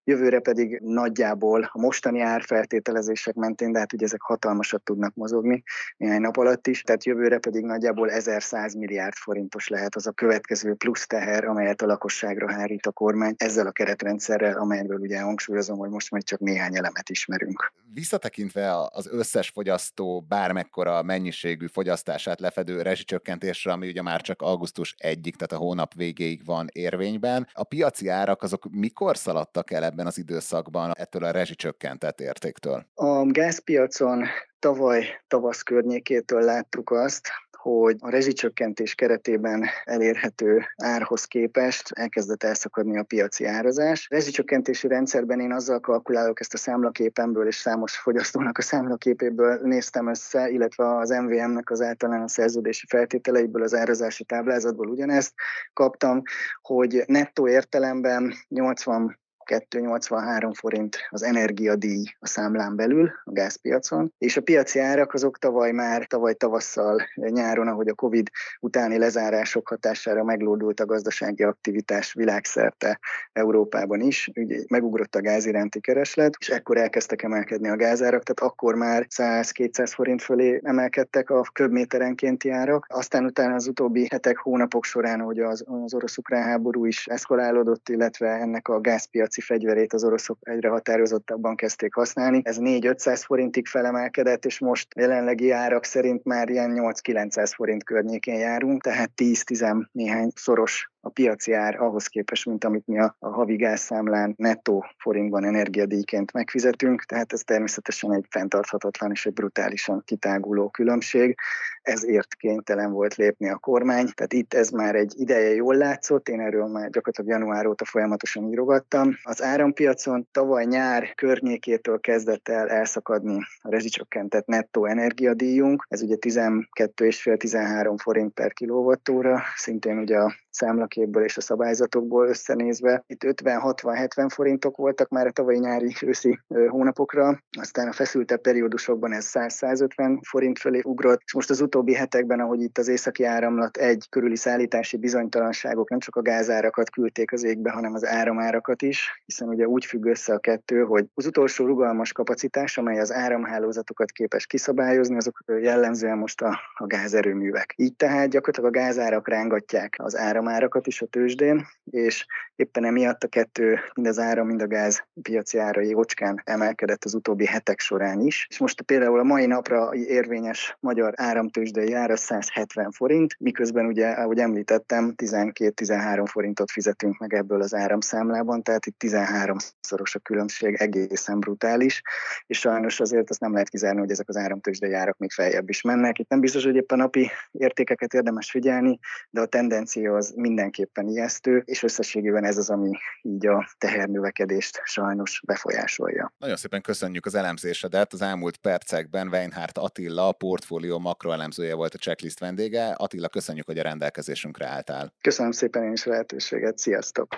jövőre 0.04 0.40
pedig 0.40 0.80
nagyjából 0.84 1.70
a 1.72 1.80
mostani 1.80 2.20
árfeltételezések 2.22 3.36
mentén, 3.36 3.72
de 3.72 3.80
hát 3.80 3.94
ugye 3.94 4.06
ezek 4.06 4.22
hatalmasat 4.22 4.82
tudnak 4.84 5.16
mozogni 5.16 5.64
néhány 5.98 6.22
nap 6.22 6.38
alatt 6.38 6.68
is, 6.68 6.82
tehát 6.82 7.04
jövőre 7.06 7.38
pedig 7.38 7.64
nagyjából 7.64 8.12
1100 8.12 8.74
milliárd 8.74 9.16
forintos 9.16 9.68
lehet 9.68 9.96
az 9.96 10.08
a 10.08 10.12
következő 10.12 10.74
plusz 10.74 11.08
teher, 11.08 11.46
amelyet 11.46 11.82
a 11.82 11.86
lakosságra 11.86 12.52
hárít 12.52 12.86
a 12.86 12.92
kormány 12.92 13.34
ezzel 13.38 13.68
a 13.68 13.72
keretrendszerrel, 13.72 14.58
amelyből 14.58 15.00
ugye 15.00 15.22
hangsúlyozom, 15.22 15.78
hogy 15.78 15.90
most 15.90 16.12
még 16.12 16.24
csak 16.24 16.40
néhány 16.40 16.76
elemet 16.76 17.10
ismerünk. 17.10 17.74
Visszatekintve 17.94 18.76
az 18.90 19.08
összes 19.12 19.50
fogyasztó 19.50 20.26
bármekkora 20.28 21.04
mennyiségű 21.04 21.68
fogyasztását 21.68 22.40
lefedő 22.40 22.82
rezsicsökkentésre, 22.82 23.72
ami 23.72 23.88
ugye 23.88 24.02
már 24.02 24.22
csak 24.22 24.42
augusztus 24.42 24.96
egyik, 24.98 25.36
tehát 25.36 25.52
a 25.52 25.66
hónap 25.66 25.94
végéig 25.94 26.46
van 26.46 26.68
érvényben, 26.72 27.48
a 27.54 27.64
piaci 27.64 28.08
árak 28.08 28.42
azok 28.42 28.68
mikor 28.72 29.18
szaladtak 29.18 29.72
el 29.72 29.84
ebben 29.92 30.06
az 30.06 30.18
időszakban 30.18 30.92
ettől 30.94 31.24
a 31.24 31.32
rezsicsökkentett 31.32 32.22
értéktől? 32.22 32.86
A 32.94 33.26
gázpiacon 33.26 34.26
tavaly 34.60 35.06
tavasz 35.28 35.62
környékétől 35.62 36.42
láttuk 36.42 36.92
azt, 36.92 37.30
hogy 37.58 37.96
a 38.00 38.10
rezsicsökkentés 38.10 38.96
keretében 38.96 39.66
elérhető 39.84 40.66
árhoz 40.76 41.26
képest 41.26 41.92
elkezdett 41.92 42.44
elszakadni 42.44 42.98
a 42.98 43.04
piaci 43.04 43.46
árazás. 43.46 44.08
A 44.10 44.14
rezsicsökkentési 44.14 44.88
rendszerben 44.88 45.40
én 45.40 45.54
azzal 45.54 45.80
kalkulálok 45.80 46.40
ezt 46.40 46.54
a 46.54 46.58
számlaképemből 46.58 47.48
és 47.48 47.56
számos 47.56 47.98
fogyasztónak 47.98 48.58
a 48.58 48.62
számlaképéből 48.62 49.60
néztem 49.64 50.08
össze, 50.08 50.50
illetve 50.50 50.98
az 50.98 51.10
MVM-nek 51.10 51.70
az 51.70 51.82
általános 51.82 52.32
szerződési 52.32 52.86
feltételeiből, 52.90 53.64
az 53.64 53.74
árazási 53.74 54.24
táblázatból 54.24 54.88
ugyanezt 54.88 55.34
kaptam, 55.74 56.22
hogy 56.62 57.04
nettó 57.06 57.48
értelemben 57.48 58.34
80 58.48 59.20
283 59.60 60.54
forint 60.54 60.98
az 61.10 61.24
energiadíj 61.24 62.04
a 62.20 62.28
számlán 62.28 62.76
belül 62.76 63.12
a 63.24 63.32
gázpiacon, 63.32 64.14
és 64.18 64.38
a 64.38 64.42
piaci 64.42 64.80
árak 64.80 65.14
azok 65.14 65.38
tavaly 65.38 65.72
már, 65.72 66.08
tavaly 66.08 66.34
tavasszal, 66.34 67.02
nyáron, 67.16 67.68
ahogy 67.68 67.88
a 67.88 67.94
Covid 67.94 68.30
utáni 68.60 68.98
lezárások 68.98 69.68
hatására 69.68 70.24
meglódult 70.24 70.80
a 70.80 70.86
gazdasági 70.86 71.44
aktivitás 71.44 72.14
világszerte 72.14 73.00
Európában 73.34 74.02
is, 74.02 74.30
ugye 74.36 74.60
megugrott 74.68 75.16
a 75.16 75.22
gáz 75.22 75.46
iránti 75.46 75.80
kereslet, 75.80 76.36
és 76.40 76.50
ekkor 76.50 76.78
elkezdtek 76.78 77.24
emelkedni 77.24 77.70
a 77.70 77.76
gázárak, 77.76 78.24
tehát 78.24 78.52
akkor 78.52 78.76
már 78.76 79.06
100-200 79.10 79.92
forint 79.94 80.22
fölé 80.22 80.60
emelkedtek 80.64 81.30
a 81.30 81.42
köbméterenkénti 81.54 82.50
árak. 82.50 82.86
Aztán 82.90 83.26
utána 83.26 83.56
az 83.56 83.68
utóbbi 83.68 84.08
hetek, 84.10 84.38
hónapok 84.38 84.84
során, 84.84 85.20
hogy 85.20 85.40
az, 85.40 85.64
az 85.68 85.94
orosz-ukrán 85.94 86.44
háború 86.44 86.86
is 86.86 87.08
eszkalálódott, 87.08 87.90
illetve 87.90 88.28
ennek 88.28 88.68
a 88.68 88.82
gázpiaci 88.82 89.41
oroszlási 89.42 89.66
fegyverét 89.66 89.94
az 89.94 90.04
oroszok 90.04 90.38
egyre 90.42 90.70
határozottabban 90.70 91.56
kezdték 91.56 91.94
használni. 91.94 92.42
Ez 92.44 92.58
4-500 92.60 93.22
forintig 93.26 93.68
felemelkedett, 93.68 94.46
és 94.46 94.60
most 94.60 94.88
jelenlegi 94.96 95.52
árak 95.52 95.84
szerint 95.84 96.24
már 96.24 96.50
ilyen 96.50 96.72
8-900 96.76 97.52
forint 97.56 97.84
környékén 97.84 98.40
járunk, 98.40 98.82
tehát 98.82 99.12
10-10 99.16 99.86
néhány 99.92 100.32
szoros 100.36 100.92
a 101.02 101.10
piaci 101.10 101.54
ár 101.54 101.82
ahhoz 101.82 102.08
képest, 102.08 102.46
mint 102.46 102.64
amit 102.64 102.88
mi 102.88 103.00
a, 103.00 103.16
a 103.20 103.30
havi 103.30 103.56
gázszámlán 103.56 104.34
nettó 104.38 104.86
forintban 104.98 105.46
energiadíjként 105.46 106.34
megfizetünk, 106.34 107.04
tehát 107.04 107.34
ez 107.34 107.42
természetesen 107.42 108.14
egy 108.14 108.26
fenntarthatatlan 108.30 109.12
és 109.12 109.26
egy 109.26 109.34
brutálisan 109.34 110.02
kitáguló 110.06 110.70
különbség, 110.70 111.38
ezért 111.82 112.36
kénytelen 112.36 112.92
volt 112.92 113.16
lépni 113.16 113.50
a 113.50 113.58
kormány, 113.58 114.08
tehát 114.14 114.34
itt 114.34 114.54
ez 114.54 114.70
már 114.70 114.96
egy 114.96 115.14
ideje 115.18 115.54
jól 115.54 115.76
látszott, 115.76 116.30
én 116.30 116.40
erről 116.40 116.68
már 116.68 116.90
gyakorlatilag 116.90 117.40
január 117.40 117.66
óta 117.66 117.86
folyamatosan 117.86 118.52
írogattam. 118.52 119.18
Az 119.24 119.42
árampiacon 119.42 120.28
tavaly 120.32 120.66
nyár 120.66 121.14
környékétől 121.16 122.00
kezdett 122.00 122.50
el 122.50 122.70
elszakadni 122.70 123.38
a 123.62 123.70
rezsicsökkentett 123.70 124.46
nettó 124.46 124.86
energiadíjunk, 124.86 125.86
ez 125.90 126.02
ugye 126.02 126.16
12,5-13 126.20 127.96
forint 128.02 128.34
per 128.34 128.54
kilovattóra, 128.54 129.42
szintén 129.56 129.98
ugye 129.98 130.18
a 130.18 130.36
számlaképből 130.52 131.24
és 131.24 131.38
a 131.38 131.42
szabályzatokból 131.42 132.28
összenézve. 132.28 133.04
Itt 133.08 133.22
50-60-70 133.24 134.28
forintok 134.34 134.78
voltak 134.78 135.10
már 135.10 135.28
a 135.28 135.32
tavalyi 135.32 135.60
nyári 135.60 135.96
őszi 136.02 136.40
hónapokra, 136.68 137.40
aztán 137.60 137.88
a 137.88 137.92
feszültebb 137.92 138.42
periódusokban 138.42 139.14
ez 139.14 139.30
100-150 139.34 140.20
forint 140.30 140.60
fölé 140.60 140.82
ugrott, 140.84 141.22
és 141.26 141.34
most 141.34 141.50
az 141.50 141.62
utóbbi 141.62 141.94
hetekben, 141.94 142.40
ahogy 142.40 142.62
itt 142.62 142.78
az 142.78 142.88
északi 142.88 143.24
áramlat 143.24 143.78
egy 143.78 144.06
körüli 144.10 144.36
szállítási 144.36 144.98
bizonytalanságok 144.98 145.90
nem 145.90 146.00
csak 146.00 146.16
a 146.16 146.22
gázárakat 146.22 146.90
küldték 146.90 147.32
az 147.32 147.44
égbe, 147.44 147.72
hanem 147.72 147.94
az 147.94 148.06
áramárakat 148.06 148.82
is, 148.82 149.22
hiszen 149.26 149.48
ugye 149.48 149.68
úgy 149.68 149.86
függ 149.86 150.06
össze 150.06 150.34
a 150.34 150.40
kettő, 150.40 150.84
hogy 150.84 151.06
az 151.14 151.26
utolsó 151.26 151.66
rugalmas 151.66 152.14
kapacitás, 152.14 152.78
amely 152.78 153.00
az 153.00 153.12
áramhálózatokat 153.12 154.12
képes 154.12 154.46
kiszabályozni, 154.46 155.16
azok 155.16 155.44
jellemzően 155.62 156.18
most 156.18 156.42
a, 156.42 156.60
a 156.76 156.86
gázerőművek. 156.86 157.74
Így 157.78 157.96
tehát 157.96 158.30
gyakorlatilag 158.30 158.76
a 158.76 158.80
gázárak 158.80 159.28
rángatják 159.28 159.96
az 159.98 160.18
áram 160.18 160.41
áramárakat 160.42 160.88
is 160.88 161.02
a 161.02 161.06
tőzsdén, 161.06 161.66
és 161.84 162.26
éppen 162.56 162.86
emiatt 162.86 163.24
a 163.24 163.28
kettő, 163.28 163.80
mind 163.94 164.08
az 164.08 164.20
áram, 164.20 164.48
mind 164.48 164.62
a 164.62 164.68
gáz 164.68 165.04
piaci 165.22 165.58
ára 165.58 165.82
jócskán 165.82 166.42
emelkedett 166.46 167.04
az 167.04 167.14
utóbbi 167.14 167.46
hetek 167.46 167.80
során 167.80 168.20
is. 168.20 168.48
És 168.50 168.58
most 168.58 168.82
például 168.82 169.20
a 169.20 169.24
mai 169.24 169.46
napra 169.46 169.90
érvényes 169.94 170.78
magyar 170.80 171.14
áramtőzsdei 171.16 171.94
ára 171.94 172.16
170 172.16 172.92
forint, 172.92 173.36
miközben 173.40 173.86
ugye, 173.86 174.08
ahogy 174.08 174.40
említettem, 174.40 175.14
12-13 175.18 176.26
forintot 176.26 176.72
fizetünk 176.72 177.18
meg 177.18 177.34
ebből 177.34 177.62
az 177.62 177.74
áramszámlában, 177.74 178.64
tehát 178.64 178.86
itt 178.86 178.96
13-szoros 179.06 180.16
a 180.16 180.20
különbség, 180.20 180.76
egészen 180.76 181.40
brutális, 181.40 182.02
és 182.48 182.60
sajnos 182.60 183.00
azért 183.00 183.30
azt 183.30 183.40
nem 183.40 183.54
lehet 183.54 183.70
kizárni, 183.70 184.00
hogy 184.00 184.12
ezek 184.12 184.30
az 184.30 184.38
áramtőzsdei 184.38 184.94
árak 184.94 185.18
még 185.18 185.32
feljebb 185.32 185.70
is 185.70 185.82
mennek. 185.82 186.20
Itt 186.20 186.30
nem 186.30 186.40
biztos, 186.40 186.64
hogy 186.64 186.76
éppen 186.76 186.98
napi 186.98 187.30
értékeket 187.52 188.14
érdemes 188.14 188.52
figyelni, 188.52 189.00
de 189.30 189.42
a 189.42 189.46
tendencia 189.46 190.16
az 190.16 190.31
mindenképpen 190.36 191.08
ijesztő, 191.08 191.64
és 191.66 191.84
összességében 191.84 192.44
ez 192.44 192.58
az, 192.58 192.70
ami 192.70 192.92
így 193.22 193.48
a 193.48 193.70
tehernövekedést 193.78 194.82
sajnos 194.84 195.42
befolyásolja. 195.46 196.34
Nagyon 196.38 196.56
szépen 196.56 196.82
köszönjük 196.82 197.26
az 197.26 197.36
elemzésedet. 197.36 198.14
Az 198.14 198.22
elmúlt 198.22 198.58
percekben 198.58 199.28
Weinhardt 199.28 199.78
Attila, 199.78 200.28
a 200.28 200.32
portfólió 200.32 201.00
makroelemzője 201.00 201.76
volt 201.76 201.94
a 201.94 201.98
checklist 201.98 202.40
vendége. 202.40 202.88
Attila, 202.88 203.30
köszönjük, 203.30 203.66
hogy 203.66 203.78
a 203.78 203.84
rendelkezésünkre 203.84 204.68
álltál. 204.68 205.14
Köszönöm 205.22 205.52
szépen 205.52 205.84
én 205.84 205.92
is 205.92 206.06
lehetőséget. 206.06 206.78
Sziasztok! 206.78 207.36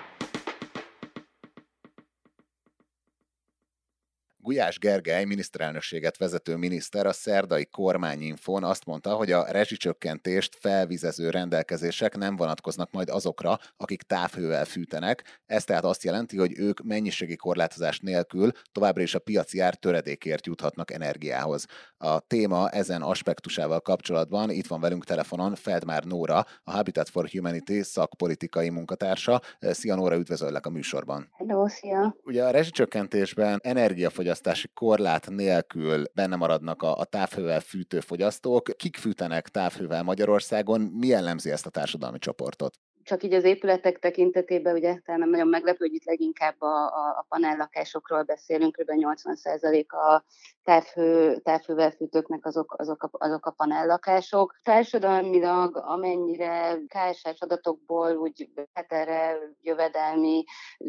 Gulyás 4.44 4.80
Gergely 4.80 5.26
miniszterelnökséget 5.26 6.18
vezető 6.18 6.56
miniszter 6.56 7.06
a 7.06 7.12
szerdai 7.12 7.66
kormányinfon 7.66 8.64
azt 8.64 8.86
mondta, 8.86 9.14
hogy 9.14 9.32
a 9.32 9.46
rezsicsökkentést 9.52 10.58
felvizező 10.60 11.30
rendelkezések 11.30 12.18
nem 12.18 12.36
vonatkoznak 12.36 12.92
majd 12.92 13.10
azokra, 13.10 13.58
akik 13.78 14.02
távhővel 14.02 14.66
fűtenek. 14.66 15.42
Ez 15.46 15.64
tehát 15.64 15.84
azt 15.84 16.04
jelenti, 16.04 16.38
hogy 16.38 16.60
ők 16.60 16.82
mennyiségi 16.82 17.36
korlátozás 17.36 18.00
nélkül 18.00 18.52
továbbra 18.72 19.02
is 19.02 19.16
a 19.16 19.20
piaci 19.20 19.60
ár 19.60 19.76
töredékért 19.76 20.46
juthatnak 20.46 20.92
energiához. 20.92 21.66
A 21.98 22.20
téma 22.20 22.70
ezen 22.70 23.02
aspektusával 23.02 23.82
kapcsolatban 23.82 24.50
itt 24.50 24.68
van 24.68 24.80
velünk 24.80 25.06
telefonon 25.06 25.56
Feldmár 25.56 26.04
Nóra, 26.04 26.46
a 26.64 26.72
Habitat 26.72 27.10
for 27.10 27.30
Humanity 27.30 27.82
szakpolitikai 27.82 28.70
munkatársa. 28.70 29.42
Szia 29.60 29.96
Nóra, 29.96 30.16
üdvözöllek 30.16 30.66
a 30.66 30.70
műsorban. 30.70 31.30
Hello, 31.38 31.68
szia! 31.68 32.16
Ugye 32.24 32.44
a 32.44 32.52
rezsicsökkentésben 32.52 33.60
energiafogyasztás 33.64 34.32
fogyasztási 34.34 34.68
korlát 34.74 35.30
nélkül 35.30 36.04
benne 36.13 36.36
maradnak 36.36 36.82
a, 36.82 36.98
a 36.98 37.04
távhővel 37.04 37.60
fűtő 37.60 38.00
fogyasztók. 38.00 38.70
Kik 38.75 38.98
fűtenek 38.98 39.48
távhővel 39.48 40.04
Magyarországon? 40.04 40.82
Mi 40.82 41.08
jellemzi 41.08 41.52
ezt 41.52 41.66
a 41.66 41.70
társadalmi 41.70 42.20
csoportot? 42.20 42.80
Csak 43.03 43.24
így 43.24 43.33
az 43.33 43.43
épületek 43.43 44.00
tekintetében 44.00 44.75
ugye 44.75 45.00
talán 45.05 45.19
nem 45.19 45.29
nagyon 45.29 45.48
meglepő, 45.48 45.86
hogy 45.86 45.93
itt 45.93 46.05
leginkább 46.05 46.62
a, 46.62 46.86
a, 46.86 47.17
a 47.17 47.25
panellakásokról 47.29 48.24
beszélünk, 48.24 48.75
kb. 48.75 48.89
80% 48.91 49.88
a 49.88 50.24
távhő, 50.63 51.38
távhővel 51.38 51.91
fűtőknek 51.91 52.45
azok, 52.45 52.75
azok, 52.77 53.03
a, 53.03 53.10
azok 53.12 53.45
a 53.45 53.51
panellakások. 53.51 54.55
Társadalmilag 54.63 55.77
amennyire 55.77 56.77
KSH 56.88 57.36
adatokból 57.39 58.15
úgy 58.15 58.50
hetere 58.74 59.38
jövedelmi 59.62 60.43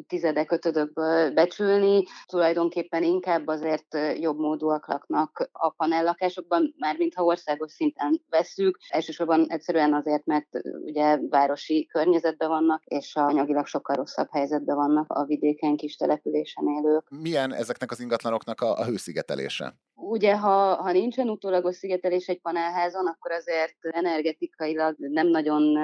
tizedek, 0.06 0.52
ötödökből 0.52 1.32
becsülni, 1.32 2.04
tulajdonképpen 2.26 3.02
inkább 3.02 3.46
azért 3.46 3.98
jobb 4.18 4.38
módúak 4.38 4.88
laknak 4.88 5.48
a 5.52 5.70
panellakásokban, 5.70 6.74
már 6.78 6.96
mintha 6.96 7.24
országos 7.24 7.72
szinten 7.72 8.22
vesszük. 8.30 8.78
Elsősorban 8.88 9.46
egyszerűen 9.48 9.94
azért, 9.94 10.24
mert 10.26 10.48
ugye 10.84 11.18
városi 11.28 11.86
kör 11.86 12.03
környezetben 12.04 12.48
vannak, 12.48 12.84
és 12.84 13.16
anyagilag 13.16 13.66
sokkal 13.66 13.96
rosszabb 13.96 14.28
helyzetben 14.30 14.76
vannak 14.76 15.12
a 15.12 15.24
vidéken 15.24 15.76
kis 15.76 15.96
településen 15.96 16.64
élők. 16.68 17.08
Milyen 17.10 17.52
ezeknek 17.54 17.90
az 17.90 18.00
ingatlanoknak 18.00 18.60
a, 18.60 18.78
a 18.78 18.84
hőszigetelése? 18.84 19.74
Ugye, 19.94 20.36
ha, 20.36 20.74
ha 20.74 20.92
nincsen 20.92 21.28
utólagos 21.28 21.76
szigetelés 21.76 22.26
egy 22.26 22.40
panelházon, 22.40 23.06
akkor 23.06 23.30
azért 23.30 23.76
energetikailag 23.80 24.94
nem 24.98 25.26
nagyon 25.26 25.76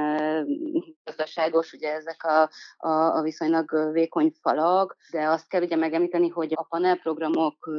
gazdaságos, 1.11 1.73
ugye 1.73 1.93
ezek 1.93 2.25
a, 2.25 2.51
a, 2.77 3.17
a 3.17 3.23
viszonylag 3.23 3.93
vékony 3.93 4.33
falak, 4.41 4.97
de 5.11 5.29
azt 5.29 5.49
kell 5.49 5.63
ugye 5.63 5.77
megemlíteni, 5.77 6.29
hogy 6.29 6.53
a 6.55 6.67
panelprogramok 6.69 7.71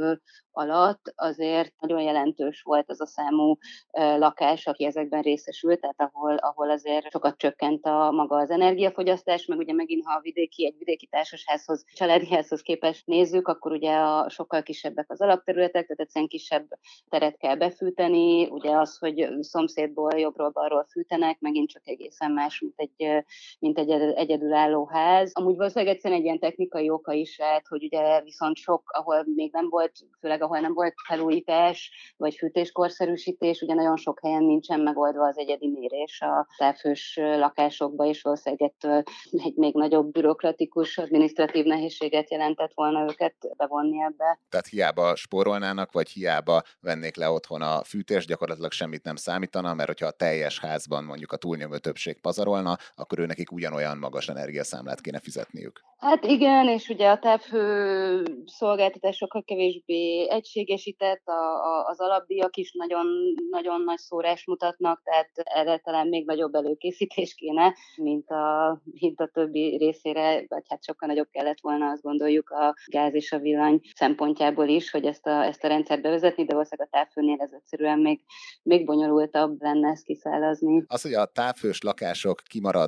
alatt 0.52 1.14
azért 1.16 1.74
nagyon 1.80 2.02
jelentős 2.02 2.62
volt 2.62 2.90
az 2.90 3.02
a 3.02 3.06
számú 3.06 3.58
lakás, 3.92 4.68
aki 4.68 4.86
ezekben 4.86 5.22
részesült, 5.22 5.80
tehát 5.80 6.12
ahol, 6.14 6.36
ahol 6.36 6.70
azért 6.70 7.12
sokat 7.12 7.38
csökkent 7.38 7.86
a 7.86 8.12
maga 8.12 8.36
az 8.36 8.50
energiafogyasztás, 8.50 9.46
meg 9.46 9.58
ugye 9.58 9.74
megint, 9.74 10.06
ha 10.06 10.14
a 10.14 10.22
vidéki, 10.22 10.66
egy 10.66 10.78
vidéki 10.78 11.08
társasházhoz, 11.08 11.86
családi 11.94 12.28
házhoz 12.28 12.62
képest 12.62 13.06
nézzük, 13.06 13.48
akkor 13.48 13.72
ugye 13.72 13.96
a 13.96 14.30
sokkal 14.30 14.64
kisebbek 14.64 15.12
az 15.12 15.22
alapterületek, 15.22 15.86
tehát 15.86 16.00
egyszerűen 16.00 16.30
kisebb 16.30 16.68
teret 17.10 17.38
kell 17.38 17.56
befűteni, 17.56 18.48
ugye 18.48 18.78
az, 18.78 18.98
hogy 18.98 19.28
szomszédból 19.40 20.20
jobbról-balról 20.20 20.88
fűtenek, 20.92 21.40
megint 21.40 21.70
csak 21.70 21.88
egészen 21.88 22.32
más, 22.32 22.60
mint 22.60 22.74
egy, 22.76 23.21
mint 23.60 23.78
egy 23.78 23.90
egyedülálló 23.92 24.90
ház. 24.92 25.32
Amúgy 25.34 25.56
valószínűleg 25.56 25.94
egyszerűen 25.94 26.20
egy 26.20 26.26
ilyen 26.26 26.40
technikai 26.40 26.90
oka 26.90 27.14
is 27.14 27.38
lehet, 27.38 27.68
hogy 27.68 27.84
ugye 27.84 28.22
viszont 28.22 28.58
sok, 28.58 28.84
ahol 28.86 29.24
még 29.36 29.52
nem 29.54 29.70
volt, 29.70 29.92
főleg 30.20 30.44
ahol 30.44 30.60
nem 30.60 30.74
volt 30.74 30.94
felújítás, 31.08 31.92
vagy 32.18 32.36
fűtéskorszerűsítés, 32.36 33.62
ugye 33.62 33.74
nagyon 33.74 33.98
sok 33.98 34.20
helyen 34.22 34.44
nincsen 34.44 34.80
megoldva 34.80 35.28
az 35.28 35.38
egyedi 35.38 35.68
mérés 35.68 36.22
a 36.22 36.48
távhős 36.58 37.20
lakásokba, 37.22 38.06
és 38.06 38.22
valószínűleg 38.22 38.72
ettől 38.72 39.04
egy 39.32 39.56
még 39.56 39.74
nagyobb 39.74 40.12
bürokratikus, 40.12 40.98
adminisztratív 40.98 41.66
nehézséget 41.66 42.32
jelentett 42.32 42.72
volna 42.74 43.02
őket 43.02 43.36
bevonni 43.58 44.02
ebbe. 44.02 44.40
Tehát 44.50 44.68
hiába 44.68 45.16
spórolnának, 45.16 45.92
vagy 45.92 46.10
hiába 46.10 46.62
vennék 46.80 47.16
le 47.16 47.30
otthon 47.30 47.62
a 47.62 47.84
fűtés, 47.84 48.26
gyakorlatilag 48.26 48.72
semmit 48.72 49.04
nem 49.04 49.16
számítana, 49.16 49.74
mert 49.74 49.88
hogyha 49.88 50.06
a 50.08 50.12
teljes 50.12 50.60
házban 50.60 51.04
mondjuk 51.04 51.32
a 51.32 51.38
túlnyomó 51.38 51.78
többség 51.78 52.22
pazarolna, 52.22 52.78
akkor 52.96 53.11
ő 53.20 53.26
nekik 53.26 53.52
ugyanolyan 53.52 53.98
magas 53.98 54.28
energiaszámlát 54.28 55.02
kéne 55.02 55.20
fizetniük. 55.20 55.82
Hát 55.98 56.24
igen, 56.24 56.68
és 56.68 56.90
ugye 56.90 57.10
a 57.10 57.20
távhő 57.20 58.24
szolgáltatás 58.46 59.16
sokkal 59.16 59.44
kevésbé 59.44 60.30
egységesített, 60.30 61.22
a, 61.26 61.32
a, 61.32 61.86
az 61.88 62.00
alapdíjak 62.00 62.56
is 62.56 62.72
nagyon, 62.72 63.08
nagyon 63.50 63.82
nagy 63.82 63.98
szórás 63.98 64.46
mutatnak, 64.46 65.02
tehát 65.04 65.30
erre 65.36 65.78
talán 65.78 66.08
még 66.08 66.26
nagyobb 66.26 66.54
előkészítés 66.54 67.34
kéne, 67.34 67.76
mint 67.96 68.30
a, 68.30 68.82
mint 68.84 69.20
a 69.20 69.30
többi 69.34 69.78
részére, 69.78 70.46
vagy 70.48 70.64
hát 70.70 70.84
sokkal 70.84 71.08
nagyobb 71.08 71.28
kellett 71.32 71.60
volna, 71.62 71.90
azt 71.90 72.02
gondoljuk 72.02 72.50
a 72.50 72.76
gáz 72.86 73.14
és 73.14 73.32
a 73.32 73.40
villany 73.40 73.80
szempontjából 73.96 74.68
is, 74.68 74.92
hogy 74.92 75.06
ezt 75.06 75.26
a, 75.26 75.44
ezt 75.46 75.64
a 75.64 75.68
rendszert 75.68 76.02
bevezetni, 76.02 76.46
de 76.46 76.54
valószínűleg 76.54 76.90
a 76.92 76.98
távfőnél 76.98 77.38
ez 77.40 77.52
egyszerűen 77.54 78.00
még, 78.00 78.22
még 78.64 78.86
bonyolultabb 78.86 79.62
lenne 79.62 79.90
ezt 79.90 80.04
kiszállazni. 80.04 80.84
Az, 80.88 81.02
hogy 81.02 81.14
a 81.14 81.26
távfős 81.26 81.82
lakások 81.82 82.42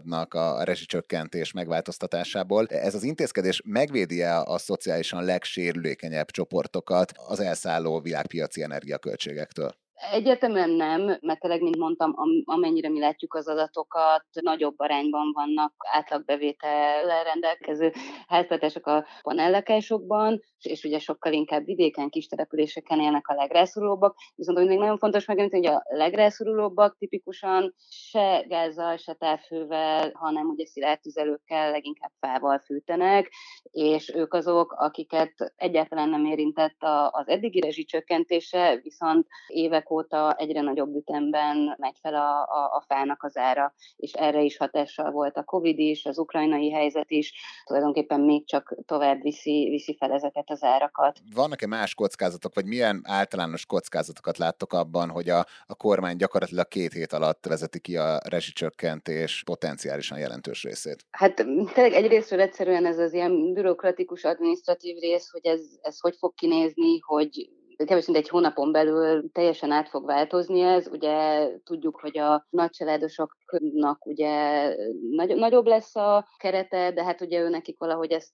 kimaradnak 0.04 0.34
a 0.34 0.64
rezsicsökkentés 0.64 1.52
megváltoztatásából, 1.52 2.66
ez 2.68 2.96
az 2.96 3.04
intézkedés 3.04 3.62
megvédi-e 3.66 4.42
a 4.42 4.58
szociálisan 4.58 5.24
legsérülékenyebb 5.24 6.32
csoportokat 6.32 7.12
az 7.28 7.40
elszálló 7.40 8.00
világpiaci 8.00 8.64
energiaköltségektől? 8.64 9.83
Egyértelműen 9.94 10.70
nem, 10.70 11.18
mert 11.22 11.40
tényleg, 11.40 11.62
mint 11.62 11.78
mondtam, 11.78 12.14
amennyire 12.44 12.90
mi 12.90 13.00
látjuk 13.00 13.34
az 13.34 13.48
adatokat, 13.48 14.26
nagyobb 14.42 14.74
arányban 14.78 15.32
vannak 15.34 15.74
átlagbevétellel 15.92 17.24
rendelkező 17.24 17.92
háztartások 18.28 18.88
a 18.88 19.06
panellakásokban, 19.22 20.42
és 20.62 20.84
ugye 20.84 21.00
sokkal 21.00 21.34
inkább 21.34 21.66
vidéken, 21.66 22.10
kis 22.10 22.28
településeken 22.28 23.00
élnek 23.00 23.28
a 23.28 23.34
legrászorulóbbak. 23.34 24.16
Viszont 24.36 24.68
még 24.68 24.78
nagyon 24.78 24.98
fontos 24.98 25.26
megemlíteni, 25.26 25.66
hogy 25.66 25.76
a 25.76 25.96
legrászorulóbbak 25.96 26.98
tipikusan 26.98 27.76
se 27.90 28.46
gázzal, 28.48 28.98
se 28.98 29.14
távfővel, 29.14 30.12
hanem 30.14 30.48
ugye 30.48 30.66
szilárd 30.66 31.00
tüzelőkkel, 31.00 31.72
leginkább 31.72 32.12
fával 32.20 32.60
fűtenek, 32.60 33.32
és 33.72 34.14
ők 34.16 34.34
azok, 34.34 34.72
akiket 34.72 35.54
egyáltalán 35.56 36.10
nem 36.10 36.26
érintett 36.26 36.78
az 37.10 37.28
eddigi 37.28 37.60
rezsicsökkentése, 37.60 38.80
viszont 38.84 39.28
évek 39.48 39.83
óta 39.92 40.36
egyre 40.38 40.62
nagyobb 40.62 40.96
ütemben 40.96 41.76
megy 41.78 41.98
fel 42.02 42.16
a, 42.16 42.42
a, 42.42 42.76
a 42.76 42.84
fának 42.88 43.24
az 43.24 43.38
ára, 43.38 43.74
és 43.96 44.14
erre 44.14 44.42
is 44.42 44.58
hatással 44.58 45.12
volt 45.12 45.38
a 45.38 45.44
Covid 45.44 45.80
is, 45.80 46.06
az 46.06 46.18
ukrajnai 46.18 46.72
helyzet 46.72 47.12
is, 47.12 47.34
tulajdonképpen 47.66 48.20
még 48.20 48.48
csak 48.48 48.76
tovább 48.86 49.22
viszi, 49.22 49.68
viszi 49.70 49.96
fel 50.00 50.12
ezeket 50.12 50.50
az 50.50 50.64
árakat. 50.64 51.20
Vannak-e 51.36 51.68
más 51.68 51.96
kockázatok, 51.96 52.56
vagy 52.56 52.66
milyen 52.66 53.02
általános 53.04 53.66
kockázatokat 53.66 54.38
láttok 54.38 54.74
abban, 54.74 55.10
hogy 55.10 55.30
a, 55.30 55.46
a 55.68 55.76
kormány 55.76 56.18
gyakorlatilag 56.18 56.68
két 56.68 56.94
hét 56.94 57.14
alatt 57.14 57.46
vezeti 57.46 57.80
ki 57.80 57.98
a 57.98 58.20
rezsicsökkentés 58.30 59.44
potenciálisan 59.46 60.20
jelentős 60.20 60.64
részét? 60.64 61.06
Hát 61.12 61.36
tényleg 61.74 61.94
egyrésztről 61.94 62.42
egyszerűen 62.42 62.86
ez 62.86 62.98
az 62.98 63.14
ilyen 63.14 63.54
bürokratikus, 63.54 64.24
administratív 64.24 64.98
rész, 64.98 65.30
hogy 65.32 65.46
ez, 65.46 65.62
ez 65.82 66.00
hogy 66.00 66.16
fog 66.18 66.34
kinézni, 66.34 67.00
hogy 67.00 67.50
kevés 67.86 68.06
mint 68.06 68.18
egy 68.18 68.30
hónapon 68.30 68.72
belül 68.72 69.32
teljesen 69.32 69.72
át 69.72 69.90
fog 69.90 70.06
változni 70.06 70.62
ez. 70.62 70.88
Ugye 70.88 71.48
tudjuk, 71.64 72.00
hogy 72.00 72.18
a 72.18 72.48
nagycsaládosoknak 72.50 74.06
ugye 74.06 74.68
nagy, 75.10 75.36
nagyobb 75.36 75.66
lesz 75.66 75.96
a 75.96 76.28
kerete, 76.38 76.92
de 76.92 77.04
hát 77.04 77.22
ugye 77.22 77.40
ő 77.40 77.50
nekik 77.50 77.78
valahogy 77.78 78.12
ezt 78.12 78.32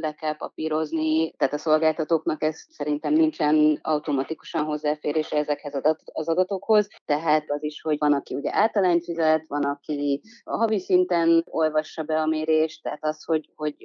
le 0.00 0.12
kell 0.12 0.36
papírozni, 0.36 1.32
tehát 1.36 1.54
a 1.54 1.58
szolgáltatóknak 1.58 2.42
ez 2.42 2.66
szerintem 2.68 3.12
nincsen 3.12 3.78
automatikusan 3.82 4.64
hozzáférése 4.64 5.36
ezekhez 5.36 5.74
az 6.12 6.28
adatokhoz, 6.28 6.88
tehát 7.04 7.50
az 7.50 7.62
is, 7.62 7.80
hogy 7.82 7.98
van, 7.98 8.12
aki 8.12 8.34
ugye 8.34 8.50
általányt 8.54 9.04
fizet, 9.04 9.44
van, 9.48 9.64
aki 9.64 10.20
a 10.44 10.56
havi 10.56 10.78
szinten 10.78 11.44
olvassa 11.46 12.02
be 12.02 12.20
a 12.20 12.26
mérést, 12.26 12.82
tehát 12.82 13.04
az, 13.04 13.24
hogy, 13.24 13.50
hogy 13.54 13.76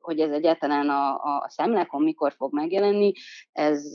hogy 0.00 0.20
ez 0.20 0.30
egyáltalán 0.30 0.88
a, 0.88 1.14
a 1.14 1.46
számlákon 1.48 2.02
mikor 2.02 2.32
fog 2.32 2.54
megjelenni, 2.54 3.12
ez, 3.52 3.94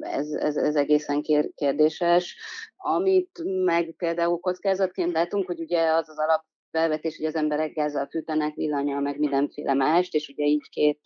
ez, 0.00 0.30
ez, 0.32 0.56
ez 0.56 0.74
egészen 0.76 1.22
kérdéses. 1.54 2.36
Amit 2.76 3.42
meg 3.64 3.94
például 3.96 4.38
kockázatként 4.38 5.12
látunk, 5.12 5.46
hogy 5.46 5.60
ugye 5.60 5.90
az 5.90 6.08
az 6.08 6.18
alap 6.18 6.44
felvetés, 6.70 7.16
hogy 7.16 7.26
az 7.26 7.34
emberek 7.34 7.72
gázzal 7.72 8.06
fűtenek, 8.06 8.54
villanyal, 8.54 9.00
meg 9.00 9.18
mindenféle 9.18 9.74
mást, 9.74 10.14
és 10.14 10.28
ugye 10.28 10.44
így 10.44 10.68
két 10.68 11.00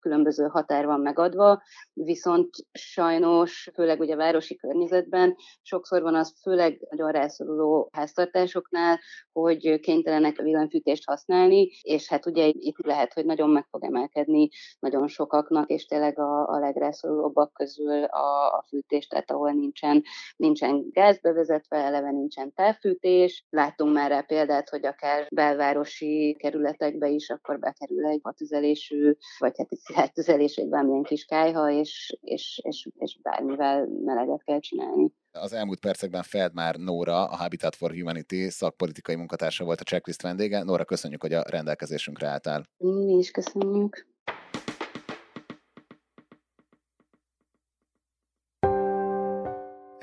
különböző 0.00 0.46
határ 0.46 0.86
van 0.86 1.00
megadva, 1.00 1.62
viszont 1.92 2.50
sajnos, 2.72 3.70
főleg 3.74 4.00
ugye 4.00 4.16
városi 4.16 4.56
környezetben 4.56 5.36
sokszor 5.62 6.02
van 6.02 6.14
az 6.14 6.34
főleg 6.42 6.86
nagyon 6.90 7.10
rászoruló 7.10 7.88
háztartásoknál, 7.92 9.00
hogy 9.32 9.80
kénytelenek 9.80 10.38
a 10.38 10.42
villanyfűtést 10.42 11.06
használni, 11.06 11.70
és 11.82 12.08
hát 12.08 12.26
ugye 12.26 12.46
itt 12.46 12.76
lehet, 12.78 13.12
hogy 13.12 13.24
nagyon 13.24 13.50
meg 13.50 13.66
fog 13.70 13.84
emelkedni 13.84 14.48
nagyon 14.78 15.08
sokaknak, 15.08 15.70
és 15.70 15.86
tényleg 15.86 16.18
a, 16.18 16.48
a 16.48 16.58
legrászorulóbbak 16.58 17.52
közül 17.52 18.04
a, 18.04 18.56
a 18.56 18.64
fűtés, 18.68 19.06
tehát 19.06 19.30
ahol 19.30 19.52
nincsen, 19.52 20.02
nincsen 20.36 20.90
gáz 20.90 21.20
bevezetve, 21.20 21.76
eleve 21.76 22.10
nincsen 22.10 22.52
távfűtés. 22.54 23.44
Láttunk 23.50 23.94
már 23.94 24.10
rá 24.10 24.20
példát, 24.20 24.68
hogy 24.68 24.84
akár 24.94 25.26
belvárosi 25.34 26.36
kerületekbe 26.38 27.08
is 27.08 27.30
akkor 27.30 27.58
bekerül 27.58 28.06
egy 28.06 28.20
hatüzelésű, 28.22 29.12
vagy 29.38 29.52
hát 29.56 29.66
egy 29.70 29.78
szilárdtüzelés, 29.78 30.56
egy 30.56 30.68
bármilyen 30.68 31.02
kis 31.02 31.24
kájha, 31.24 31.70
és, 31.70 32.16
és, 32.20 32.60
és, 32.62 32.88
és 32.98 33.18
bármivel 33.22 33.88
meleget 34.04 34.42
kell 34.44 34.60
csinálni. 34.60 35.12
Az 35.32 35.52
elmúlt 35.52 35.80
percekben 35.80 36.22
Feldmár 36.22 36.76
Nóra, 36.76 37.24
a 37.24 37.36
Habitat 37.36 37.74
for 37.74 37.90
Humanity 37.90 38.48
szakpolitikai 38.48 39.16
munkatársa 39.16 39.64
volt 39.64 39.80
a 39.80 39.84
checklist 39.84 40.22
vendége. 40.22 40.62
Nóra, 40.62 40.84
köszönjük, 40.84 41.20
hogy 41.20 41.32
a 41.32 41.44
rendelkezésünkre 41.48 42.26
álltál. 42.26 42.64
Mi 42.76 43.12
is 43.12 43.30
köszönjük. 43.30 44.13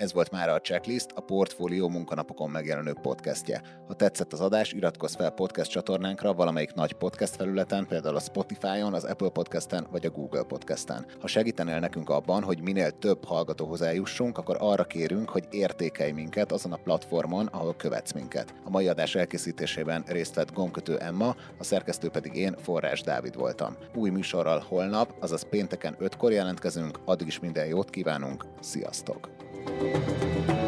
Ez 0.02 0.14
volt 0.14 0.32
már 0.32 0.50
a 0.50 0.62
Checklist, 0.62 1.12
a 1.16 1.22
Portfólió 1.22 1.90
munkanapokon 1.90 2.50
megjelenő 2.50 2.94
podcastje. 3.02 3.62
Ha 3.88 3.94
tetszett 3.94 4.34
az 4.34 4.40
adás, 4.40 4.74
iratkozz 4.74 5.16
fel 5.16 5.30
podcast 5.30 5.72
csatornánkra 5.72 6.34
valamelyik 6.34 6.74
nagy 6.74 6.94
podcast 6.94 7.36
felületen, 7.36 7.88
például 7.88 8.16
a 8.16 8.20
Spotify-on, 8.20 8.94
az 8.94 9.04
Apple 9.04 9.30
Podcast-en 9.30 9.88
vagy 9.92 10.06
a 10.06 10.10
Google 10.10 10.44
Podcast-en. 10.44 11.06
Ha 11.20 11.28
segítenél 11.28 11.80
nekünk 11.80 12.10
abban, 12.10 12.44
hogy 12.44 12.62
minél 12.62 12.92
több 12.92 13.26
hallgatóhoz 13.26 13.82
eljussunk, 13.82 14.38
akkor 14.38 14.58
arra 14.60 14.84
kérünk, 14.84 15.30
hogy 15.30 15.48
értékelj 15.50 16.12
minket 16.12 16.52
azon 16.52 16.72
a 16.72 16.82
platformon, 16.84 17.46
ahol 17.46 17.76
követsz 17.76 18.14
minket. 18.14 18.54
A 18.64 18.70
mai 18.70 18.88
adás 18.88 19.16
elkészítésében 19.16 20.04
részt 20.08 20.36
vett 20.36 20.54
gomkötő 20.54 20.98
Emma, 20.98 21.36
a 21.58 21.64
szerkesztő 21.64 22.10
pedig 22.10 22.36
én, 22.36 22.56
Forrás 22.58 23.02
Dávid 23.02 23.36
voltam. 23.36 23.76
Új 23.96 24.10
műsorral 24.10 24.64
holnap, 24.68 25.14
azaz 25.20 25.50
pénteken 25.50 25.96
5-kor 26.00 26.32
jelentkezünk, 26.32 27.00
addig 27.06 27.28
is 27.28 27.40
minden 27.40 27.66
jót 27.66 27.90
kívánunk, 27.90 28.46
sziasztok! 28.60 29.41
Música 29.68 30.61